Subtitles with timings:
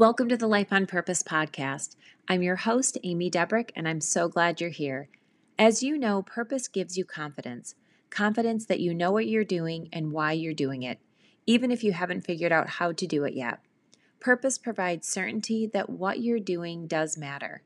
[0.00, 1.94] Welcome to the Life on Purpose podcast.
[2.26, 5.10] I'm your host, Amy Debrick, and I'm so glad you're here.
[5.58, 7.74] As you know, purpose gives you confidence
[8.08, 11.00] confidence that you know what you're doing and why you're doing it,
[11.44, 13.60] even if you haven't figured out how to do it yet.
[14.20, 17.60] Purpose provides certainty that what you're doing does matter.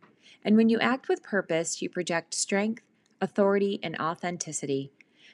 [0.45, 2.83] And when you act with purpose, you project strength,
[3.21, 4.91] authority, and authenticity.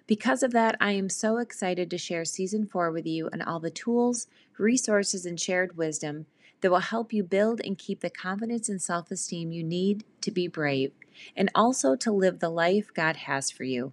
[0.07, 3.59] Because of that, I am so excited to share season four with you and all
[3.59, 4.27] the tools,
[4.59, 6.27] resources, and shared wisdom
[6.61, 10.31] that will help you build and keep the confidence and self esteem you need to
[10.31, 10.93] be brave
[11.37, 13.93] and also to live the life God has for you.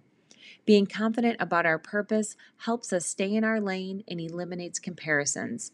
[0.64, 5.72] Being confident about our purpose helps us stay in our lane and eliminates comparisons.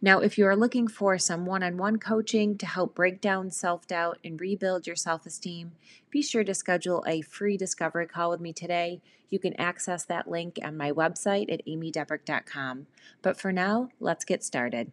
[0.00, 3.50] Now, if you are looking for some one on one coaching to help break down
[3.50, 5.72] self doubt and rebuild your self esteem,
[6.10, 9.00] be sure to schedule a free discovery call with me today.
[9.28, 12.86] You can access that link on my website at amydebrick.com.
[13.22, 14.92] But for now, let's get started.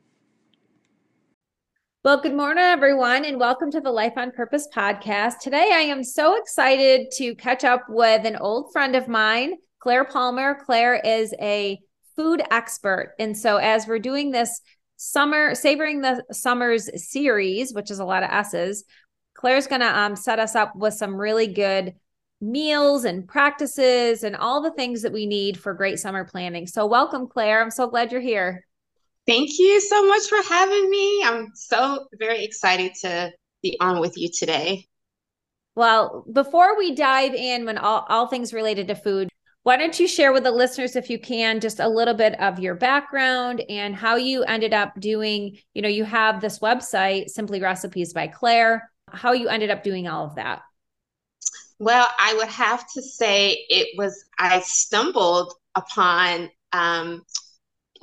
[2.04, 5.40] Well, good morning, everyone, and welcome to the Life on Purpose podcast.
[5.40, 10.04] Today, I am so excited to catch up with an old friend of mine, Clair
[10.04, 10.59] Palmer.
[10.66, 11.80] Clair is a
[12.18, 13.14] food expert.
[13.20, 14.59] And so, as we're doing this
[14.98, 18.84] summer, savoring the summers series, which is a lot of S's,
[19.34, 21.94] Clair's going to um, set us up with some really good
[22.42, 26.68] meals and practices and all the things that we need for great summer planning.
[26.68, 27.62] So, welcome, Clair.
[27.62, 28.66] I'm so glad you're here.
[29.25, 31.23] Thank you so much for having me.
[31.23, 34.88] I'm so very excited to be on with you today.
[35.75, 39.29] Well, before we dive in when all, all things related to food,
[39.63, 42.59] why don't you share with the listeners, if you can, just a little bit of
[42.59, 47.61] your background and how you ended up doing, you know, you have this website, Simply
[47.61, 50.61] Recipes by Clair, how you ended up doing all of that?
[51.79, 57.23] Well, I would have to say it was, I stumbled upon um,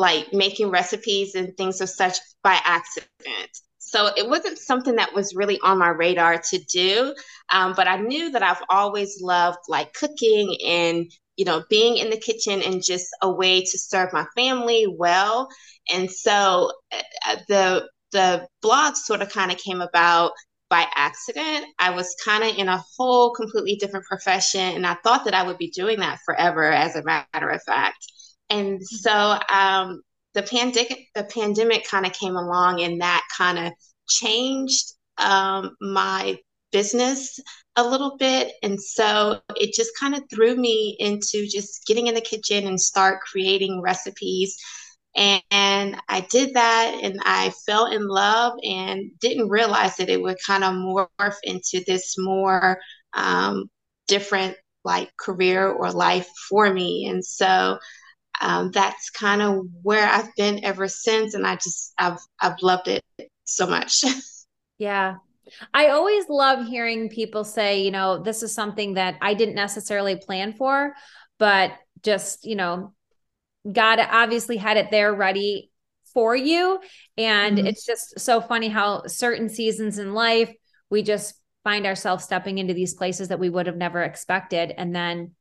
[0.00, 3.50] like making recipes and things of such by accident.
[3.78, 7.14] So it wasn't something that was really on my radar to do.
[7.52, 11.06] Um, but I knew that I've always loved like cooking and,
[11.36, 15.48] you know, being in the kitchen and just a way to serve my family well.
[15.92, 20.32] And so uh, the, the blog sort of kind of came about
[20.70, 21.66] by accident.
[21.78, 25.42] I was kind of in a whole completely different profession, and I thought that I
[25.42, 27.98] would be doing that forever, as a matter of fact.
[28.50, 28.82] And mm-hmm.
[28.82, 30.02] so um,
[30.34, 33.72] the pandemic, the pandemic kind of came along, and that kind of
[34.08, 36.38] changed um, my
[36.72, 37.38] business
[37.76, 38.52] a little bit.
[38.62, 42.80] And so it just kind of threw me into just getting in the kitchen and
[42.80, 44.56] start creating recipes.
[45.16, 50.22] And, and, I did that and I fell in love and didn't realize that it
[50.22, 52.78] would kind of morph into this more
[53.12, 53.68] um,
[54.06, 57.06] different like career or life for me.
[57.06, 57.78] And so
[58.40, 62.88] um, that's kind of where I've been ever since, and I just I've I've loved
[62.88, 63.04] it
[63.44, 64.02] so much.
[64.78, 65.16] yeah,
[65.74, 70.16] I always love hearing people say, you know, this is something that I didn't necessarily
[70.16, 70.94] plan for,
[71.38, 72.94] but just you know,
[73.70, 75.70] God obviously had it there ready
[76.14, 76.80] for you,
[77.18, 77.66] and mm-hmm.
[77.66, 80.52] it's just so funny how certain seasons in life
[80.88, 84.96] we just find ourselves stepping into these places that we would have never expected, and
[84.96, 85.32] then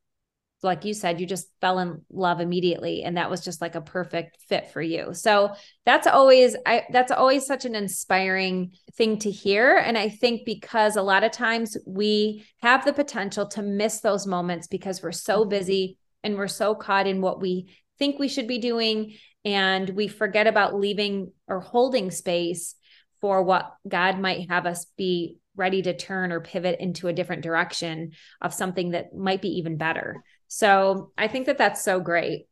[0.62, 3.80] like you said, you just fell in love immediately and that was just like a
[3.80, 5.14] perfect fit for you.
[5.14, 5.52] So
[5.86, 10.96] that's always I that's always such an inspiring thing to hear and I think because
[10.96, 15.40] a lot of times we have the potential to miss those moments because we're so
[15.40, 15.50] mm-hmm.
[15.50, 20.08] busy and we're so caught in what we think we should be doing and we
[20.08, 22.74] forget about leaving or holding space
[23.20, 27.42] for what God might have us be ready to turn or pivot into a different
[27.42, 30.22] direction of something that might be even better.
[30.50, 32.46] So I think that that's so great.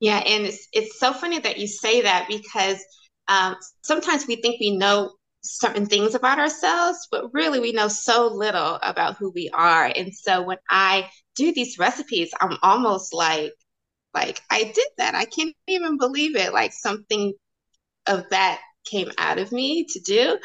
[0.00, 2.78] Yeah, and it's it's so funny that you say that because
[3.28, 8.28] um, sometimes we think we know certain things about ourselves, but really we know so
[8.28, 9.90] little about who we are.
[9.96, 13.52] And so when I do these recipes, I'm almost like,
[14.14, 15.14] like I did that.
[15.16, 16.52] I can't even believe it.
[16.52, 17.32] Like something
[18.06, 20.38] of that came out of me to do,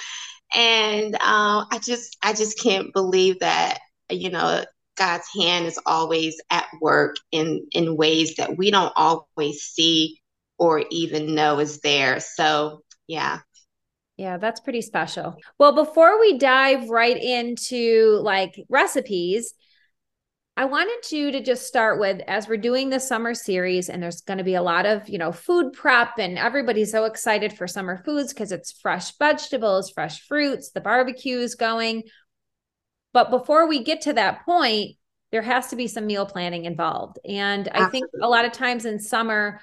[0.55, 3.79] and um, I just I just can't believe that
[4.09, 4.65] you know
[4.97, 10.21] God's hand is always at work in in ways that we don't always see
[10.57, 12.19] or even know is there.
[12.19, 13.39] So, yeah.
[14.17, 15.35] Yeah, that's pretty special.
[15.57, 19.55] Well, before we dive right into like recipes,
[20.57, 24.21] I wanted you to just start with as we're doing the summer series, and there's
[24.21, 27.67] going to be a lot of, you know, food prep, and everybody's so excited for
[27.67, 32.03] summer foods because it's fresh vegetables, fresh fruits, the barbecue's going.
[33.13, 34.97] But before we get to that point,
[35.31, 37.19] there has to be some meal planning involved.
[37.25, 39.61] And I think a lot of times in summer,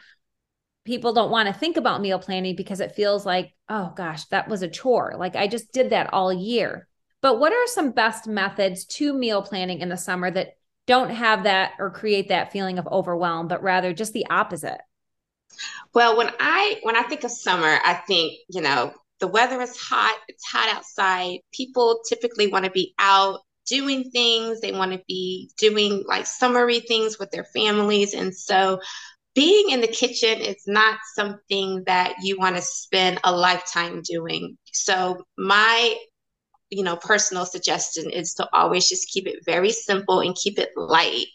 [0.84, 4.48] people don't want to think about meal planning because it feels like, oh gosh, that
[4.48, 5.14] was a chore.
[5.18, 6.88] Like I just did that all year.
[7.20, 10.54] But what are some best methods to meal planning in the summer that
[10.86, 14.80] don't have that or create that feeling of overwhelm, but rather just the opposite?
[15.92, 19.76] Well, when I when I think of summer, I think, you know, the weather is
[19.76, 21.40] hot, it's hot outside.
[21.52, 24.60] People typically want to be out doing things.
[24.60, 28.14] They want to be doing like summery things with their families.
[28.14, 28.80] And so
[29.34, 34.56] being in the kitchen is not something that you want to spend a lifetime doing.
[34.72, 35.96] So my
[36.70, 40.70] you know personal suggestion is to always just keep it very simple and keep it
[40.76, 41.26] light.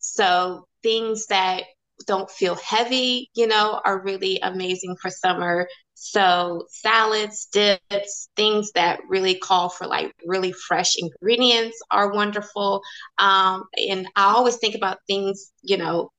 [0.00, 1.64] So things that
[2.06, 5.66] don't feel heavy, you know, are really amazing for summer.
[5.98, 12.82] So salads, dips, things that really call for like really fresh ingredients are wonderful.
[13.18, 16.10] Um, and I always think about things, you know,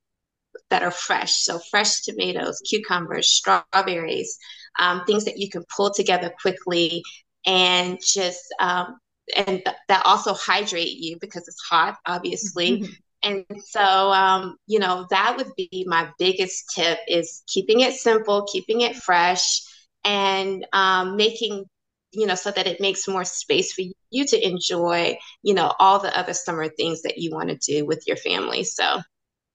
[0.70, 1.32] that are fresh.
[1.44, 4.36] So fresh tomatoes, cucumbers, strawberries,
[4.80, 7.02] um, things that you can pull together quickly
[7.46, 8.98] and just um,
[9.36, 12.82] and th- that also hydrate you because it's hot, obviously.
[13.22, 18.46] And so, um, you know, that would be my biggest tip is keeping it simple,
[18.50, 19.60] keeping it fresh,
[20.04, 21.64] and um, making,
[22.12, 25.98] you know, so that it makes more space for you to enjoy, you know, all
[25.98, 28.64] the other summer things that you want to do with your family.
[28.64, 29.00] So.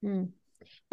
[0.03, 0.31] Mm.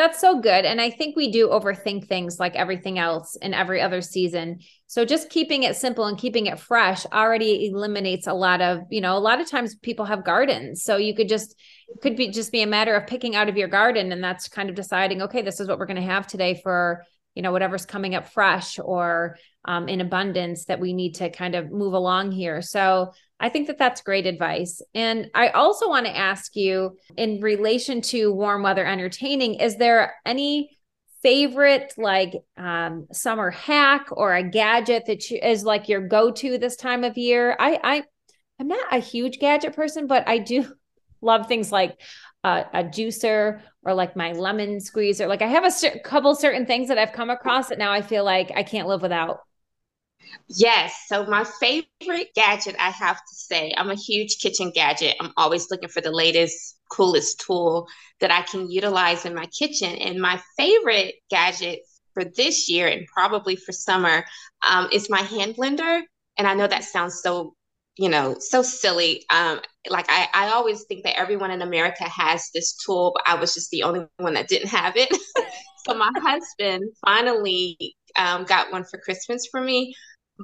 [0.01, 0.65] That's so good.
[0.65, 4.61] And I think we do overthink things like everything else in every other season.
[4.87, 9.03] So just keeping it simple and keeping it fresh already eliminates a lot of, you
[9.03, 10.83] know, a lot of times people have gardens.
[10.83, 11.55] So you could just
[12.01, 14.71] could be just be a matter of picking out of your garden and that's kind
[14.71, 17.87] of deciding, okay, this is what we're going to have today for, you know, whatever's
[17.87, 22.33] coming up fresh or um, in abundance that we need to kind of move along
[22.33, 22.63] here.
[22.63, 24.83] So I think that that's great advice.
[24.95, 30.15] And I also want to ask you in relation to warm weather entertaining, is there
[30.27, 30.77] any
[31.23, 36.77] favorite like um, summer hack or a gadget that you, is like your go-to this
[36.77, 37.57] time of year?
[37.59, 38.03] I, I,
[38.59, 40.65] I'm not a huge gadget person, but I do
[41.23, 42.01] love things like
[42.45, 45.27] uh, a juicer or like my lemon squeezer.
[45.27, 48.25] Like I have a couple certain things that I've come across that now I feel
[48.25, 49.41] like I can't live without.
[50.49, 50.95] Yes.
[51.07, 55.17] So my favorite gadget, I have to say, I'm a huge kitchen gadget.
[55.21, 57.87] I'm always looking for the latest, coolest tool
[58.21, 59.95] that I can utilize in my kitchen.
[59.97, 61.81] And my favorite gadget
[62.15, 64.25] for this year and probably for summer
[64.69, 66.03] um, is my hand blender.
[66.37, 67.55] And I know that sounds so,
[67.97, 69.25] you know, so silly.
[69.33, 73.35] Um, like I, I always think that everyone in America has this tool, but I
[73.35, 75.11] was just the only one that didn't have it.
[75.87, 77.77] so my husband finally
[78.17, 79.95] um, got one for Christmas for me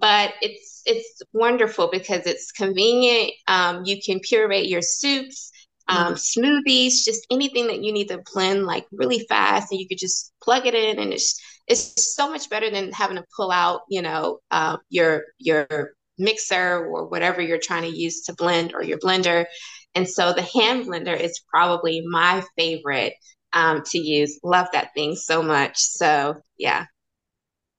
[0.00, 3.32] but it's it's wonderful because it's convenient.
[3.48, 5.50] Um, you can puree your soups,
[5.88, 6.40] um, mm-hmm.
[6.40, 10.32] smoothies, just anything that you need to blend like really fast, and you could just
[10.42, 14.02] plug it in, and it's it's so much better than having to pull out, you
[14.02, 18.98] know, uh, your your mixer or whatever you're trying to use to blend or your
[18.98, 19.46] blender.
[19.94, 23.14] And so the hand blender is probably my favorite
[23.52, 24.38] um, to use.
[24.42, 25.78] Love that thing so much.
[25.78, 26.86] So yeah.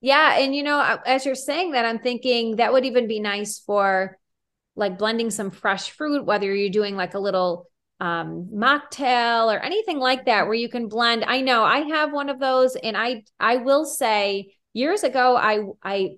[0.02, 0.38] Yeah.
[0.38, 4.18] And, you know, as you're saying that, I'm thinking that would even be nice for
[4.76, 7.68] like blending some fresh fruit, whether you're doing like a little
[8.00, 12.30] um mocktail or anything like that where you can blend i know i have one
[12.30, 16.10] of those and i i will say years ago i i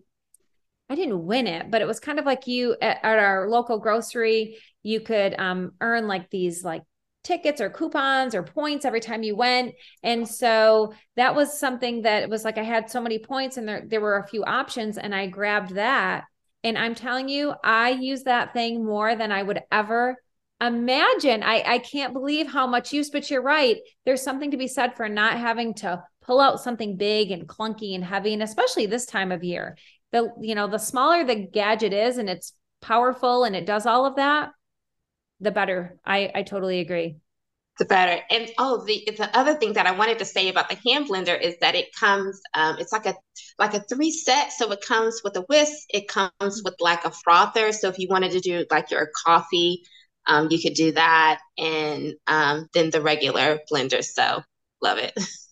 [0.90, 3.80] i didn't win it but it was kind of like you at, at our local
[3.80, 6.84] grocery you could um earn like these like
[7.24, 9.74] tickets or coupons or points every time you went.
[10.04, 13.84] And so that was something that was like I had so many points and there
[13.86, 16.24] there were a few options and I grabbed that.
[16.64, 20.18] And I'm telling you, I use that thing more than I would ever
[20.62, 21.44] imagine.
[21.44, 23.78] I I can't believe how much use, but you're right.
[24.06, 27.96] There's something to be said for not having to pull out something big and clunky
[27.96, 29.78] and heavy and especially this time of year.
[30.12, 34.06] The you know, the smaller the gadget is and it's powerful and it does all
[34.06, 34.52] of that,
[35.40, 36.00] the better.
[36.06, 37.18] I I totally agree.
[37.80, 38.22] The better.
[38.30, 41.40] And oh, the the other thing that I wanted to say about the hand blender
[41.40, 42.42] is that it comes.
[42.54, 43.16] Um, it's like a
[43.58, 44.52] like a three set.
[44.52, 45.86] So it comes with a whisk.
[45.90, 47.72] It comes with like a frother.
[47.72, 49.84] So if you wanted to do like your coffee,
[50.28, 54.04] um, you could do that, and um, then the regular blender.
[54.04, 54.42] So
[54.82, 55.14] love it.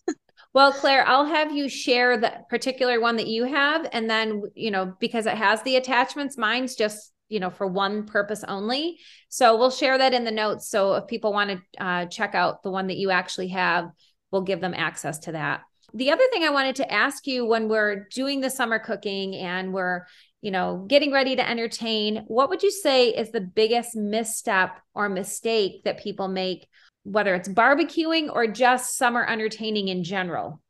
[0.58, 3.86] Well, Clair, I'll have you share the particular one that you have.
[3.92, 8.06] And then, you know, because it has the attachments, mine's just you know for one
[8.06, 8.98] purpose only
[9.28, 12.62] so we'll share that in the notes so if people want to uh, check out
[12.62, 13.90] the one that you actually have
[14.32, 15.60] we'll give them access to that
[15.92, 19.74] the other thing i wanted to ask you when we're doing the summer cooking and
[19.74, 20.06] we're
[20.40, 25.10] you know getting ready to entertain what would you say is the biggest misstep or
[25.10, 26.66] mistake that people make
[27.04, 30.60] whether it's barbecuing or just summer entertaining in general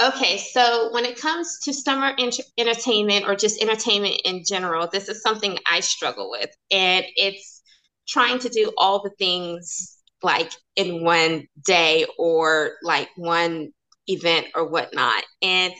[0.00, 5.10] Okay, so when it comes to summer ent- entertainment or just entertainment in general, this
[5.10, 6.50] is something I struggle with.
[6.70, 7.62] And it's
[8.08, 13.72] trying to do all the things like in one day or like one
[14.06, 15.22] event or whatnot.
[15.42, 15.74] And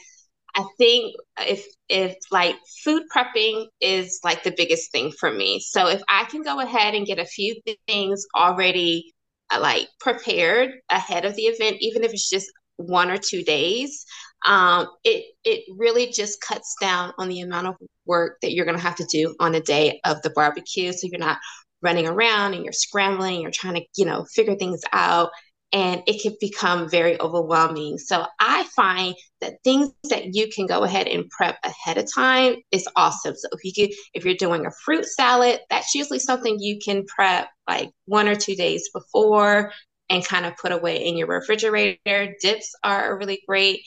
[0.54, 5.60] I think if if like food prepping is like the biggest thing for me.
[5.60, 7.56] So if I can go ahead and get a few
[7.87, 9.14] things already
[9.59, 14.04] like prepared ahead of the event, even if it's just one or two days,
[14.47, 17.75] um, it it really just cuts down on the amount of
[18.07, 20.92] work that you're going to have to do on the day of the barbecue.
[20.92, 21.38] So you're not
[21.83, 25.30] running around and you're scrambling, you're trying to you know figure things out,
[25.72, 27.96] and it can become very overwhelming.
[27.98, 32.56] So I find that things that you can go ahead and prep ahead of time
[32.72, 33.34] is awesome.
[33.36, 37.06] So if you could, if you're doing a fruit salad, that's usually something you can
[37.06, 39.72] prep like one or two days before
[40.08, 42.34] and kind of put away in your refrigerator.
[42.40, 43.80] Dips are a really great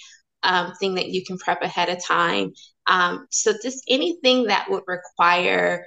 [0.43, 2.53] um, thing that you can prep ahead of time.
[2.87, 5.85] Um, so just anything that would require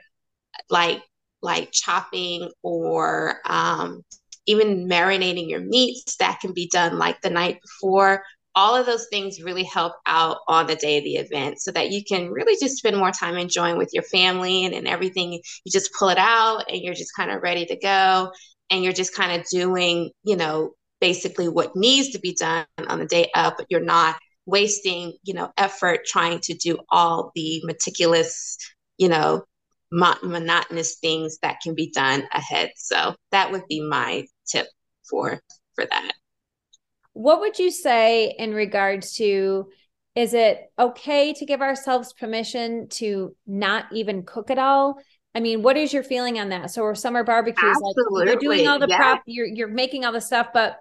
[0.70, 1.02] like
[1.42, 4.02] like chopping or um,
[4.46, 8.22] even marinating your meats that can be done like the night before.
[8.54, 11.90] All of those things really help out on the day of the event so that
[11.90, 15.32] you can really just spend more time enjoying with your family and, and everything.
[15.32, 18.32] You just pull it out and you're just kind of ready to go
[18.70, 22.98] and you're just kind of doing, you know, basically what needs to be done on
[22.98, 27.60] the day up, but you're not wasting, you know, effort trying to do all the
[27.64, 28.56] meticulous,
[28.96, 29.44] you know,
[29.90, 32.70] monotonous things that can be done ahead.
[32.76, 34.66] So that would be my tip
[35.08, 35.40] for
[35.74, 36.12] for that.
[37.12, 39.68] What would you say in regards to
[40.14, 44.98] is it okay to give ourselves permission to not even cook at all?
[45.34, 46.70] I mean, what is your feeling on that?
[46.70, 48.24] So, our summer barbecues, Absolutely.
[48.24, 48.96] like you're doing all the yeah.
[48.96, 50.78] prep, you're you're making all the stuff, but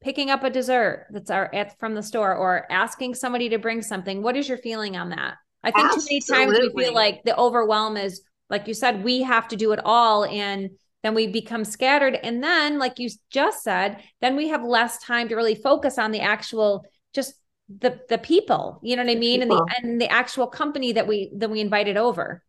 [0.00, 3.82] picking up a dessert that's our at from the store or asking somebody to bring
[3.82, 4.22] something.
[4.22, 5.34] What is your feeling on that?
[5.62, 6.20] I think Absolutely.
[6.20, 9.56] too many times we feel like the overwhelm is like you said, we have to
[9.56, 10.70] do it all and
[11.08, 12.14] then we become scattered.
[12.22, 16.12] And then, like you just said, then we have less time to really focus on
[16.12, 16.84] the actual
[17.14, 17.34] just
[17.68, 19.42] the the people, you know what I mean?
[19.42, 22.42] And the and the actual company that we that we invited over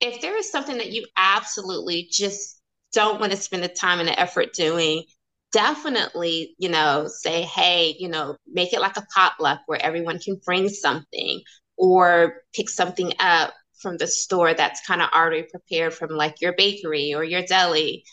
[0.00, 2.60] if there is something that you absolutely just
[2.92, 5.04] don't want to spend the time and the effort doing,
[5.52, 10.40] definitely, you know, say, hey, you know, make it like a potluck where everyone can
[10.44, 11.42] bring something
[11.76, 16.54] or pick something up from the store that's kind of already prepared from like your
[16.56, 18.04] bakery or your deli.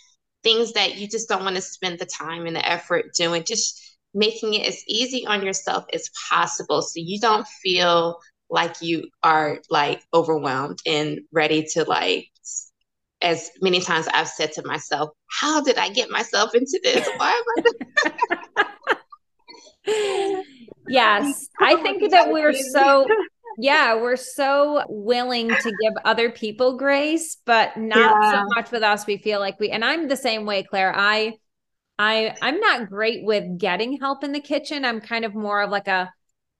[0.44, 3.98] Things that you just don't want to spend the time and the effort doing, just
[4.14, 8.20] making it as easy on yourself as possible so you don't feel
[8.50, 12.30] like you are like overwhelmed and ready to like
[13.22, 17.08] as many times I've said to myself, how did I get myself into this?
[17.18, 17.64] Why am
[18.58, 18.66] I
[20.88, 21.48] Yes.
[21.60, 23.08] I think that we're so
[23.58, 28.32] yeah, we're so willing to give other people grace, but not yeah.
[28.32, 29.06] so much with us.
[29.06, 30.94] We feel like we and I'm the same way, Clair.
[30.96, 31.34] I
[31.98, 34.86] I I'm not great with getting help in the kitchen.
[34.86, 36.12] I'm kind of more of like a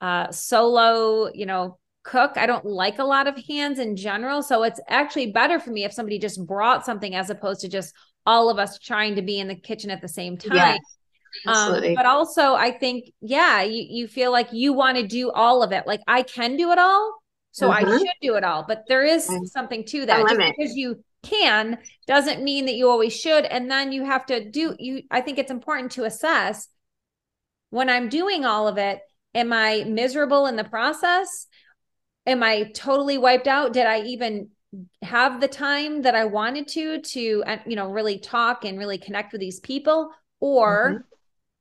[0.02, 2.34] uh, solo, you know, cook.
[2.36, 4.44] I don't like a lot of hands in general.
[4.44, 7.94] So it's actually better for me if somebody just brought something as opposed to just
[8.26, 10.80] all of us trying to be in the kitchen at the same time.
[11.46, 15.64] Um, but also, I think, yeah, you, you feel like you want to do all
[15.64, 15.86] of it.
[15.86, 17.22] Like I can do it all.
[17.52, 17.88] So mm-hmm.
[17.88, 18.66] I should do it all.
[18.68, 20.28] But there is something to that.
[20.28, 23.46] Just because you can doesn't mean that you always should.
[23.46, 26.68] And then you have to do you I think it's important to assess
[27.70, 29.00] when I'm doing all of it,
[29.34, 31.48] am I miserable in the process?
[32.26, 33.74] am I totally wiped out?
[33.74, 34.50] Did I even
[35.02, 38.98] have the time that I wanted to to uh, you know really talk and really
[38.98, 40.98] connect with these people or mm-hmm.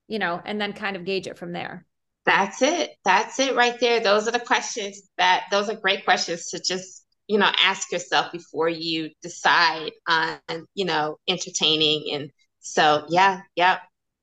[0.09, 1.87] You know and then kind of gauge it from there.
[2.27, 2.93] That's it.
[3.05, 4.01] That's it right there.
[4.01, 8.33] Those are the questions that those are great questions to just you know ask yourself
[8.33, 10.39] before you decide on
[10.75, 12.31] you know entertaining and
[12.65, 13.79] so yeah, yeah,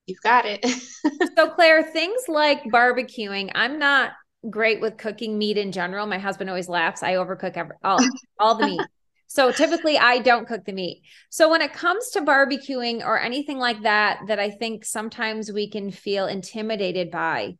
[0.07, 0.65] you've got it.
[1.37, 4.11] so Clair, things like barbecuing, I'm not
[4.49, 6.07] great with cooking meat in general.
[6.07, 7.03] My husband always laughs.
[7.03, 7.99] I overcook every, all,
[8.39, 8.81] all the meat.
[9.33, 11.03] So typically I don't cook the meat.
[11.29, 15.69] So when it comes to barbecuing or anything like that, that I think sometimes we
[15.69, 17.55] can feel intimidated by,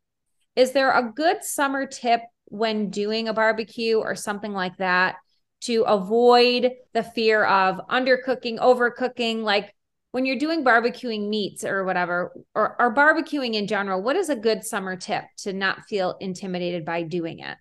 [0.58, 5.16] is there a good summer tip when doing a barbecue or something like that
[5.62, 9.44] to avoid the fear of undercooking, overcooking?
[9.44, 9.74] Like
[10.12, 14.36] when you're doing barbecuing meats or whatever, or, or barbecuing in general, what is a
[14.36, 17.56] good summer tip to not feel intimidated by doing it?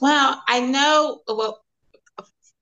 [0.00, 1.62] Well, I know, well,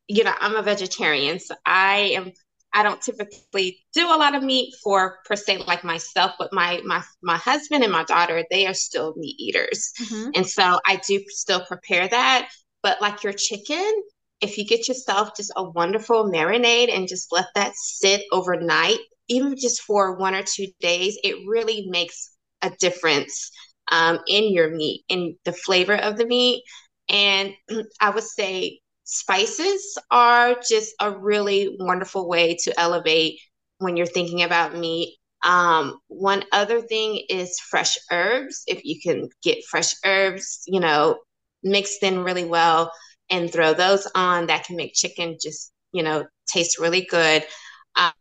[0.09, 2.33] you know, I'm a vegetarian, so I am
[2.73, 6.81] I don't typically do a lot of meat for per se like myself, but my
[6.85, 9.93] my my husband and my daughter, they are still meat eaters.
[10.01, 10.31] Mm-hmm.
[10.35, 12.51] And so I do still prepare that.
[12.83, 14.03] But like your chicken,
[14.41, 18.99] if you get yourself just a wonderful marinade and just let that sit overnight,
[19.29, 22.31] even just for one or two days, it really makes
[22.63, 23.51] a difference
[23.91, 26.63] um, in your meat, in the flavor of the meat.
[27.09, 27.55] And
[28.01, 33.41] I would say spices are just a really wonderful way to elevate
[33.79, 35.17] when you're thinking about meat.
[35.45, 38.65] Um, one other thing is fresh herbs.
[38.67, 41.19] If you can get fresh herbs, you know,
[41.63, 42.93] mixed in really well
[43.31, 47.47] and throw those on, that can make chicken just, you know, taste really good.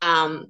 [0.01, 0.45] Um,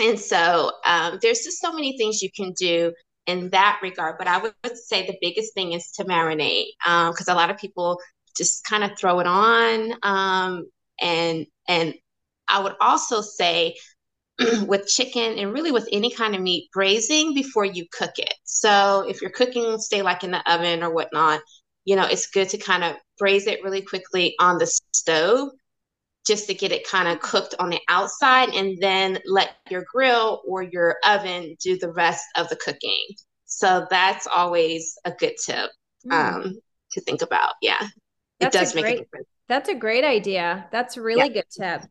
[0.00, 2.92] and so um, there's just so many things you can do
[3.26, 4.16] in that regard.
[4.18, 7.58] But I would say the biggest thing is to marinate because um, a lot of
[7.58, 8.00] people
[8.36, 9.94] just kind of throw it on.
[10.02, 10.66] Um,
[11.00, 11.94] and and
[12.48, 13.76] I would also say
[14.66, 18.34] with chicken and really with any kind of meat, braising before you cook it.
[18.44, 21.40] So if you're cooking, stay like in the oven or whatnot,
[21.84, 25.50] you know, it's good to kind of braise it really quickly on the stove
[26.26, 30.40] just to get it kind of cooked on the outside and then let your grill
[30.46, 33.06] or your oven do the rest of the cooking.
[33.46, 35.70] So that's always a good tip
[36.06, 36.12] mm.
[36.12, 36.58] um,
[36.92, 37.54] to think about.
[37.60, 37.86] Yeah.
[38.42, 39.26] That's it does make great, a difference.
[39.48, 40.66] That's a great idea.
[40.70, 41.42] That's a really yeah.
[41.42, 41.90] good tip.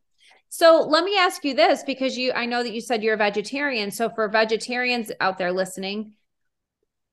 [0.50, 3.17] So let me ask you this because you I know that you said you're a
[3.17, 3.89] vegetarian.
[3.89, 6.13] So for vegetarians out there listening,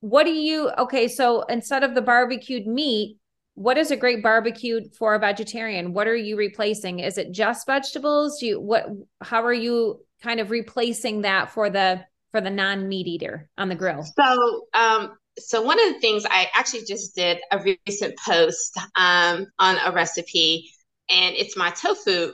[0.00, 3.18] what do you okay, so instead of the barbecued meat,
[3.54, 5.92] what is a great barbecue for a vegetarian?
[5.92, 7.00] What are you replacing?
[7.00, 8.38] Is it just vegetables?
[8.40, 8.86] Do you what
[9.20, 13.74] how are you kind of replacing that for the for the non-meat eater on the
[13.74, 14.02] grill?
[14.02, 19.46] So um so one of the things I actually just did a recent post um,
[19.58, 20.70] on a recipe,
[21.08, 22.32] and it's my tofu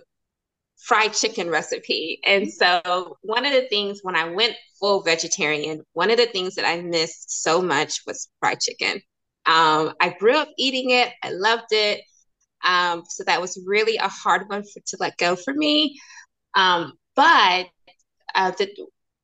[0.84, 2.20] fried chicken recipe.
[2.26, 6.56] And so one of the things when I went full vegetarian, one of the things
[6.56, 9.00] that I missed so much was fried chicken.
[9.46, 11.10] Um, I grew up eating it.
[11.22, 12.02] I loved it.
[12.64, 15.98] Um, so that was really a hard one for, to let go for me.
[16.54, 17.66] Um, but
[18.34, 18.68] uh, the,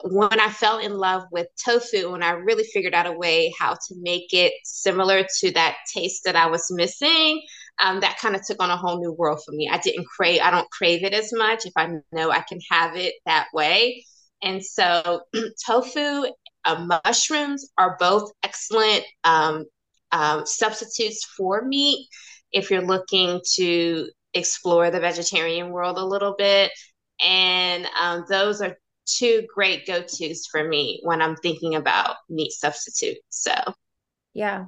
[0.02, 3.74] when I fell in love with tofu, when I really figured out a way how
[3.74, 7.42] to make it similar to that taste that I was missing,
[7.82, 9.68] um, that kind of took on a whole new world for me.
[9.70, 12.96] I didn't crave, I don't crave it as much if I know I can have
[12.96, 14.04] it that way.
[14.42, 15.22] And so,
[15.66, 16.24] tofu,
[16.64, 19.64] uh, mushrooms are both excellent um,
[20.12, 22.06] um, substitutes for meat
[22.52, 26.70] if you're looking to explore the vegetarian world a little bit.
[27.24, 28.76] And um, those are
[29.16, 33.20] two great go tos for me when I'm thinking about meat substitutes.
[33.30, 33.54] So,
[34.34, 34.66] yeah,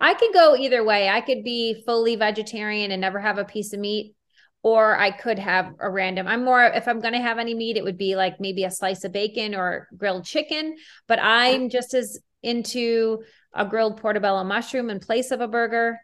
[0.00, 1.08] I could go either way.
[1.08, 4.14] I could be fully vegetarian and never have a piece of meat,
[4.62, 6.26] or I could have a random.
[6.26, 8.70] I'm more, if I'm going to have any meat, it would be like maybe a
[8.70, 10.76] slice of bacon or grilled chicken.
[11.06, 13.22] But I'm just as into
[13.54, 15.98] a grilled portobello mushroom in place of a burger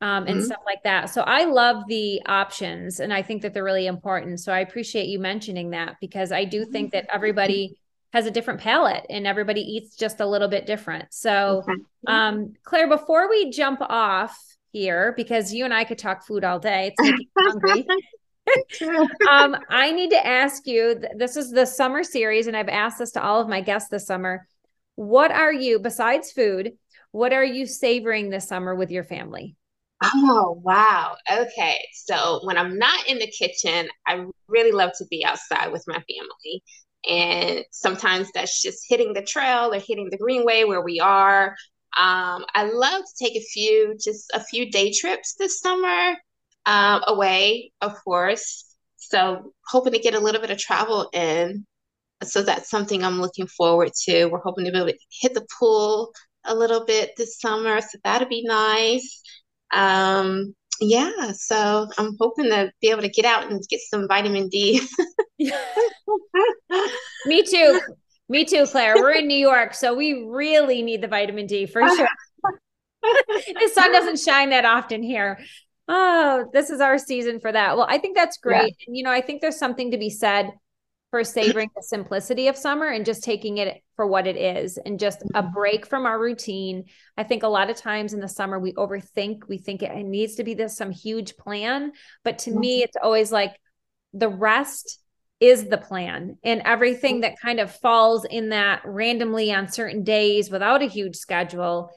[0.00, 0.44] um, and mm-hmm.
[0.44, 1.10] stuff like that.
[1.10, 4.40] So I love the options and I think that they're really important.
[4.40, 7.78] So I appreciate you mentioning that because I do think that everybody
[8.12, 11.12] has a different palate and everybody eats just a little bit different.
[11.12, 11.64] So,
[12.06, 14.36] um, Clair, before we jump off
[14.72, 17.86] here, because you and I could talk food all day, it's making me hungry.
[19.30, 23.12] um, I need to ask you this is the summer series, and I've asked this
[23.12, 24.46] to all of my guests this summer.
[24.94, 26.74] What are you, besides food,
[27.10, 29.56] what are you savoring this summer with your family?
[30.02, 31.16] Oh, wow.
[31.30, 31.78] Okay.
[31.94, 35.94] So when I'm not in the kitchen, I really love to be outside with my
[35.94, 36.62] family.
[37.08, 41.56] And sometimes that's just hitting the trail or hitting the greenway where we are.
[41.98, 46.16] Um, I love to take a few, just a few day trips this summer
[46.66, 48.64] um, away, of course.
[48.96, 51.64] So hoping to get a little bit of travel in.
[52.24, 54.26] So that's something I'm looking forward to.
[54.26, 56.12] We're hoping to be able to hit the pool
[56.44, 57.80] a little bit this summer.
[57.80, 59.22] So that'd be nice
[59.72, 64.48] um, yeah, so I'm hoping to be able to get out and get some vitamin
[64.48, 64.80] D.
[67.26, 67.80] Me too.
[68.28, 68.96] Me too, Clair.
[68.96, 72.08] We're in New York, so we really need the vitamin D for sure.
[73.02, 75.38] the sun doesn't shine that often here.
[75.88, 77.76] Oh, this is our season for that.
[77.76, 78.74] Well, I think that's great.
[78.80, 78.84] Yeah.
[78.88, 80.50] And, you know, I think there's something to be said
[81.10, 84.98] for savoring the simplicity of summer and just taking it for what it is and
[84.98, 85.52] just a mm-hmm.
[85.52, 86.84] break from our routine.
[87.16, 90.34] I think a lot of times in the summer we overthink, we think it needs
[90.36, 91.92] to be this some huge plan,
[92.24, 92.60] but to mm-hmm.
[92.60, 93.56] me it's always like
[94.12, 94.98] the rest
[95.38, 100.50] is the plan and everything that kind of falls in that randomly on certain days
[100.50, 101.90] without a huge schedule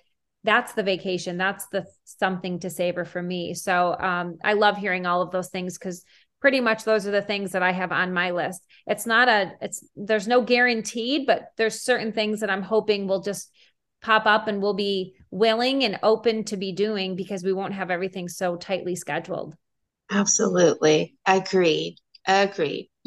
[0.44, 5.06] that's the vacation that's the something to savor for me so um, i love hearing
[5.06, 6.04] all of those things because
[6.42, 8.66] pretty much those are the things that I have on my list.
[8.88, 13.22] It's not a it's there's no guaranteed, but there's certain things that I'm hoping will
[13.22, 13.52] just
[14.02, 17.92] pop up and we'll be willing and open to be doing because we won't have
[17.92, 19.56] everything so tightly scheduled.
[20.10, 21.16] Absolutely.
[21.26, 21.98] Agreed.
[22.26, 22.90] Agreed.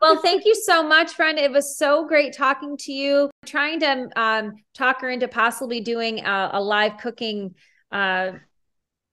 [0.00, 1.38] well, thank you so much, friend.
[1.38, 3.30] It was so great talking to you.
[3.44, 7.54] Trying to um, talk her into possibly doing a, a live cooking
[7.90, 8.32] uh,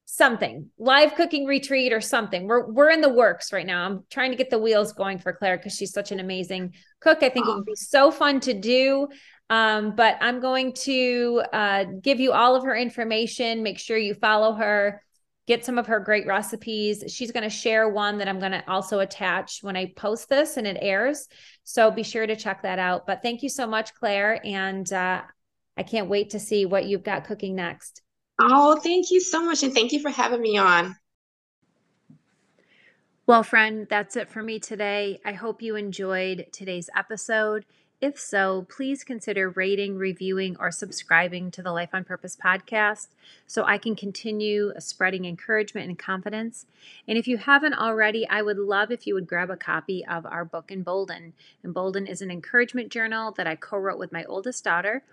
[0.10, 2.48] something live cooking retreat or something.
[2.48, 3.86] We're we're in the works right now.
[3.86, 7.24] I'm trying to get the wheels going for clair because she's such an amazing cook.
[7.24, 9.10] I think it would be so fun to do
[9.50, 13.64] um, but i'm going to uh, give you all of her information.
[13.64, 15.02] Make sure you follow her.
[15.48, 17.06] Get some of her great recipes.
[17.08, 20.58] She's going to share one that i'm going to also attach when i post this
[20.58, 21.28] and it airs.
[21.64, 23.06] So be sure to check that out.
[23.08, 25.22] But thank you so much clair and uh,
[25.78, 28.02] i can't wait to see what you've got cooking next
[28.40, 29.64] Oh, thank you so much.
[29.64, 30.96] And thank you for having me on.
[33.26, 35.20] Well, friend, that's it for me today.
[35.26, 37.66] I hope you enjoyed today's episode.
[38.00, 43.08] If so, please consider rating, reviewing, or subscribing to the Life on Purpose podcast
[43.48, 46.68] so I can continue spreading encouragement and confidence.
[47.08, 50.28] And if you haven't already, I would love if you would grab a copy of
[50.28, 51.34] our book, Embolden.
[51.66, 55.04] Embolden is an encouragement journal that I co wrote with my oldest daughter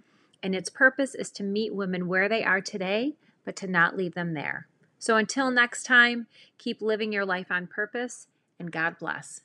[0.45, 3.15] and its purpose is to meet women where they are today,
[3.47, 4.69] but to not leave them there.
[4.99, 6.27] So until next time,
[6.59, 8.29] keep living your life on purpose,
[8.61, 9.41] and God bless.